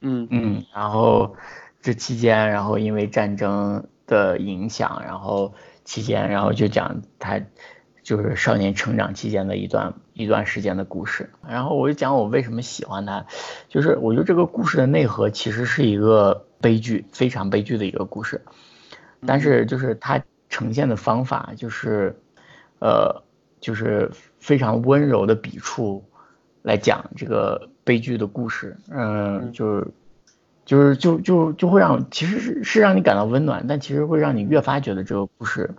[0.00, 1.34] 嗯嗯，然后
[1.80, 7.40] 这期间，然后因为战争的影响，然后期间，然后就讲他
[8.02, 11.30] 就是少年成长期间的一段一段时间的故事。
[11.48, 13.24] 然后我就讲我为什么喜欢他，
[13.70, 18.42] 就是我觉得这个故事的内核其实是一个悲剧，非常悲剧的一个故事，
[19.26, 20.22] 但是就是他
[20.54, 22.16] 呈现的方法就是，
[22.78, 23.24] 呃，
[23.58, 26.04] 就是非常温柔的笔触
[26.62, 29.86] 来讲这个悲剧的故事，嗯，就是。
[30.66, 35.74] 就是就就就会让其实是是让你感到温暖，但其实会让你越发觉得这个故事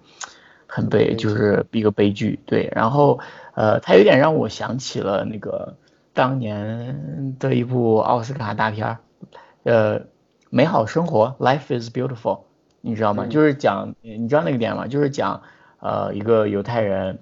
[0.68, 2.40] 很悲，就是一个悲剧。
[2.46, 3.20] 对，然后
[3.56, 5.76] 呃，它有点让我想起了那个
[6.14, 8.98] 当年的一部奥斯卡大片儿，
[9.64, 10.02] 呃，
[10.52, 12.42] 《美好生活》（Life is Beautiful），
[12.86, 13.26] 你知道吗？
[13.26, 14.88] 嗯就是讲你知道那个点吗？
[14.88, 15.42] 就是讲
[15.80, 17.20] 呃一个犹太人。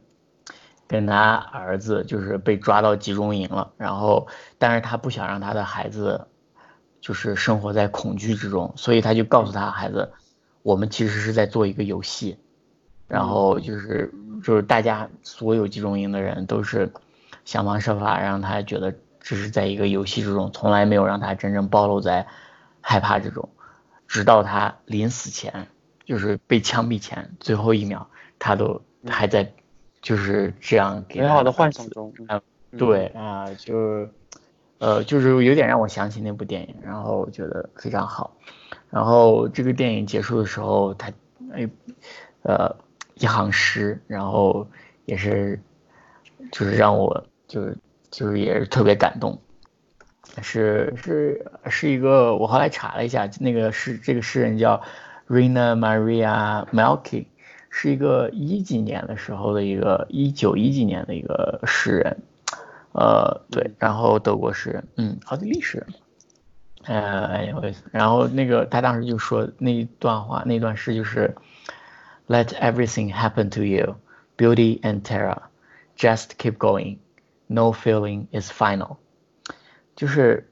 [0.85, 4.27] 跟他儿子就是被抓到集中营了，然后
[4.59, 6.27] 但是他不想让他的孩子
[7.01, 10.11] 就是生活在恐惧之中，所以他就告诉他孩子，
[10.61, 12.37] 我们其实是在做一个游戏，
[13.07, 16.91] 然后就是就是大家所有集中营的人都是
[17.43, 22.27] 想方设法让他觉得这是在一个游戏之中，从来没有让他真正暴露在
[22.81, 23.49] 害怕之中，
[24.13, 25.67] 直到他临死前
[26.05, 28.07] 就是被枪毙前最后一秒，
[28.37, 29.51] 他都还在
[30.03, 32.13] 就是这样给美好的幻想中。
[32.27, 32.39] 啊，
[32.77, 34.09] 对啊，就是
[34.77, 38.37] 呃，就是有点让我想起那部电影，然后我觉得非常好。
[38.91, 41.11] 然后这个电影结束的时候，他
[41.51, 41.67] 哎
[42.43, 42.75] 呃
[43.15, 44.67] 一行诗，然后
[45.05, 45.59] 也是
[46.51, 47.75] 就是让我就是
[48.11, 49.41] 就是也是特别感动。
[50.41, 54.81] 是是是一个，我后来查了一下，那个诗这个诗人叫
[55.27, 57.25] Rina Maria Melki，
[57.69, 62.17] 是一个一几年的时候的一个一九一几年的一个诗人，
[62.93, 65.87] 呃对，然后德国诗人，嗯，奥地利诗人，
[66.85, 71.35] 呃，然后那个他当时就说那一段话，那段诗就是
[72.27, 73.97] Let everything happen to you,
[74.37, 75.43] beauty and terror,
[75.95, 76.97] just keep going,
[77.47, 78.97] no feeling is final.
[79.95, 80.49] 就是，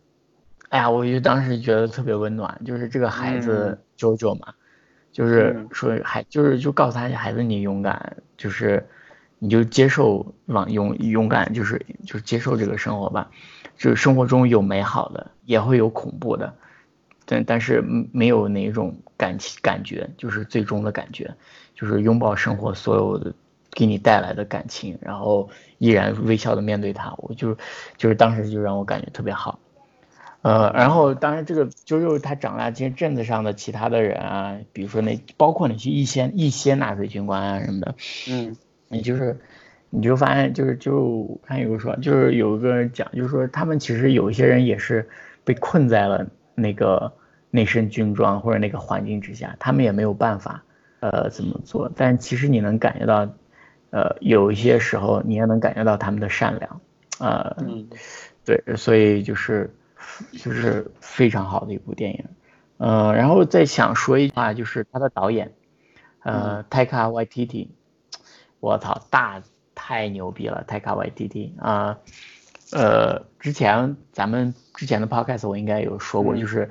[0.70, 2.62] 哎呀，我就当时觉得特别温暖。
[2.64, 4.54] 就是这个孩子 JoJo 嘛，
[5.12, 8.88] 就是说孩，就是就告诉他孩子，你勇敢，就是
[9.40, 13.30] 你就接受往勇勇敢，就是就接受这个生活吧。
[13.78, 16.54] 就是生活中有美好的，也会有恐怖的，
[17.26, 21.34] 但但是没有哪种感情感觉，就是最终的感觉，
[21.74, 23.34] 就是拥抱生活所有的。
[23.74, 27.58] 给你带来的感情，然后依然微笑的面对他，我就
[27.96, 29.60] 就是当时就让我感觉特别好，
[30.42, 37.96] 呃，然后当然这个就是他长大，其实镇子上的其他的人啊，比如说那包括那些一些一些纳粹军官啊什么的，
[38.30, 38.58] 嗯，
[38.90, 39.40] 你就是
[39.90, 45.08] 你就发现就是就看有个说就是有一个人讲，就是说他们其实有一些人也是
[45.46, 47.14] 被困在了那个
[47.50, 50.62] 那身军装或者那个环境之下，他们也没有办法
[51.00, 53.30] 呃怎么做，但其实你能感觉到。
[53.92, 56.82] 呃，有一些时候你也能感觉到他们的善良，
[57.20, 57.56] 呃，
[58.44, 59.74] 对，所以就是
[60.32, 62.26] 就是非常好的一部电影，
[62.78, 65.52] 呃，然后再想说一句话，就是他的导演，
[66.24, 67.68] 呃，Taika Waititi，
[68.60, 69.44] 我操，大
[69.76, 72.00] 太牛逼了，Taika Waititi 啊，
[72.72, 76.70] 呃，之前咱们之前的 podcast 我应该有说过，就是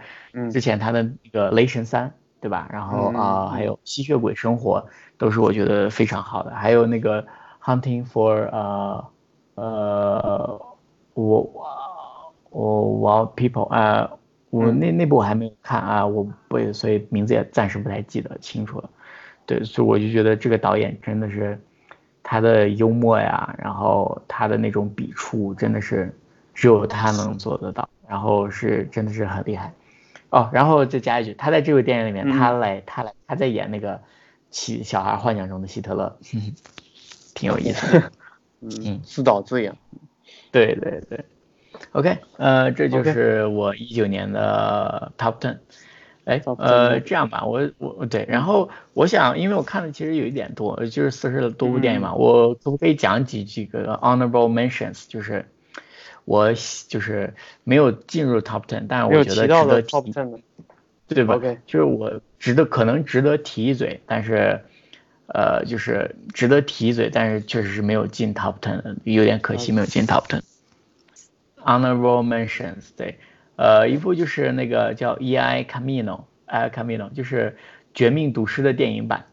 [0.50, 2.68] 之前他的那个雷神三，对吧？
[2.72, 4.84] 然后啊，还有吸血鬼生活。
[5.18, 7.22] 都是我觉得非常好的，还有那个
[7.62, 9.04] Hunting for 呃
[9.56, 10.60] 呃
[11.12, 11.50] 我
[12.48, 14.10] 我我 people 啊，
[14.48, 18.88] 我那那部我还没有看啊，我不所以名字也暂时不太记得清楚了。
[19.44, 21.60] 对，所以我就觉得这个导演真的是
[22.22, 26.10] 他的幽默呀，然后他的那种笔触真的是
[26.54, 29.70] 只有他能做得到，然后是真的是很厉害。
[30.30, 34.00] 哦，然后再加一句，他在这部电影里面，他来他来他在演那个。
[34.52, 36.18] 希小孩幻想中的希特勒，
[37.36, 38.10] 挺有意思的。
[38.60, 39.76] 嗯，自导自演。
[40.50, 41.24] 对对对。
[41.92, 45.58] OK，呃，这就是我一九年的 Top Ten。
[46.24, 55.04] 哎，呃，这样吧，我我对，然后我想，因为我看的其实有一点多，就是四十多部电影嘛，我可不可以讲几几个 Honorable Mentions？
[55.06, 55.46] 就是
[56.30, 56.52] 我
[56.86, 60.14] 就是没有进入 Top Ten，但是我觉得值得提。
[61.08, 61.36] 对吧？
[61.66, 64.60] 就是我值得可能值得提一嘴，但是，
[65.26, 70.40] 呃，就是值得提一嘴，但是确实是没有进 top ten，有点可惜没有进 top ten。
[71.64, 73.18] Honorable mentions，对，
[73.56, 75.64] 呃，一部就是那个叫 E.I.
[75.64, 77.56] Camino，呃，Camino，就是
[77.92, 79.26] 《绝命毒师》的电影版。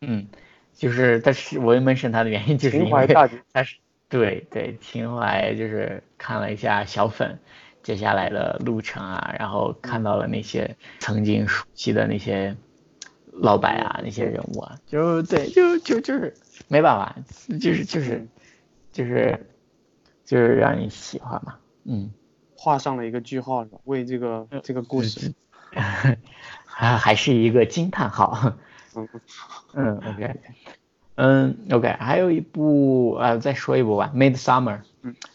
[0.00, 0.26] 嗯，
[0.74, 3.28] 就是，但是我 mention 它的原因就是因为它
[3.62, 3.76] 是
[4.08, 7.38] 对对情怀，就是看了一下小粉。
[7.82, 12.56] 接下来的路程啊，然后看到了那些曾经熟悉的那些
[13.30, 16.34] 老板啊，那些人物啊，就对，就就就是
[16.66, 17.14] 没办法，
[17.60, 18.26] 就是就是
[18.90, 19.46] 就是
[20.24, 22.10] 就是让你喜欢嘛，嗯，
[22.56, 23.64] 画上了一个句号？
[23.84, 25.32] 为这个这个故事，
[25.70, 28.52] 还还是一个惊叹号，
[28.96, 29.08] 嗯
[29.74, 30.40] 嗯，OK，
[31.16, 34.78] 嗯 OK，还有一部呃，再说一部吧，《Midsummer》，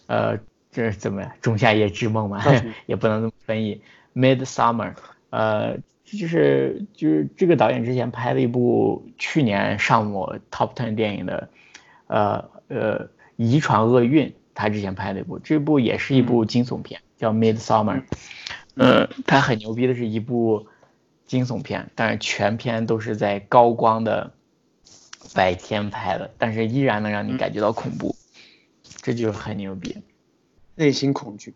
[0.07, 0.39] 呃。
[0.73, 2.41] 这是怎么《仲夏夜之梦》嘛？
[2.87, 3.81] 也不能这么翻译。
[4.15, 4.93] Midsummer，
[5.29, 5.75] 呃，
[6.05, 11.49] 就是就是这个导演之前拍了一部去年上我 Top Ten 电影的，
[12.07, 18.03] 呃呃，遗传厄运，他之前拍了一部，这部也是一部惊悚片，叫 Midsummer。
[18.75, 20.67] 呃，他很牛逼的是一部
[21.25, 24.31] 惊悚片，但是全片都是在高光的
[25.33, 28.15] 白天拍的，但是依然能让你感觉到恐怖，
[28.83, 30.01] 这就很牛逼。
[30.75, 31.53] 内心恐惧，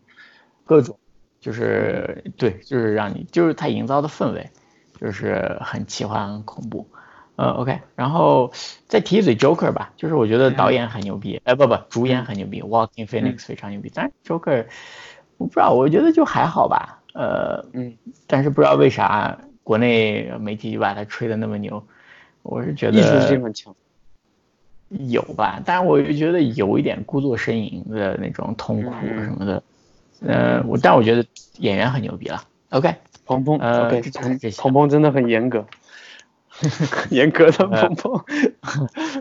[0.64, 0.98] 各种，
[1.40, 4.50] 就是对，就是让你，就是他营造的氛围，
[5.00, 6.88] 就是很奇幻、很恐怖。
[7.36, 8.50] 呃，OK，然后
[8.86, 14.64] 再提一嘴 Joker 吧，就是我觉得导演很牛逼，哎，不不，主演很牛逼，Walking Phoenix 非常牛逼，但是 Joker
[15.36, 17.94] 我不知道，我觉得就还好吧，呃，嗯，
[18.26, 21.86] 但是不知道为啥，国内媒体就把他吹的那么牛，
[22.46, 23.74] 我是觉得艺术性很强。
[24.88, 29.62] 有吧，但是我又觉得有一点故作呻吟的那种痛苦什么的，
[30.20, 31.26] 呃，我但我觉得
[31.58, 32.44] 演员很牛逼了。
[32.70, 32.94] OK，
[33.24, 34.02] 鹏鹏呃，OK，
[34.56, 35.66] 鹏鹏真的很严格，
[37.10, 38.24] 严格的鹏鹏。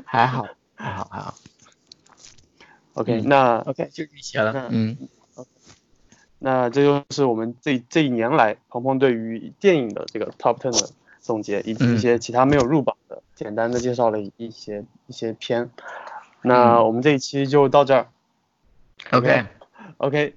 [0.06, 1.34] 还好，还好，还好。
[2.94, 4.68] OK，嗯那 OK，就这些了那。
[4.70, 4.98] 嗯，
[6.38, 10.92] 那这就是我们这这一年来鹏鹏对于电影的这个 Top Ten 的
[11.26, 15.72] 总结，以及一嗯些其他没有入榜的，简单的介绍了一些一些片。
[16.42, 18.08] 那嗯我们这一期就到这儿。
[19.12, 20.36] OK，OK，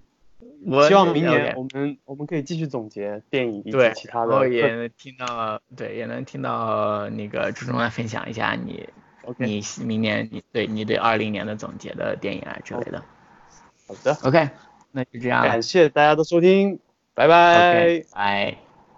[0.66, 4.32] 我希望明年我们我们可以继续总结电影以及对，其他的特。
[4.32, 8.88] 然后也能听到，对，也能听到那个朱中来分享一下你
[9.24, 13.02] OK，你明年你对你对二零年的总结的电影啊之类的。
[13.86, 14.48] 好的，OK，
[14.92, 15.62] 那就这样感。
[15.62, 16.78] 谢大家的收听，
[17.14, 17.54] 拜拜。
[17.54, 18.67] OK，拜。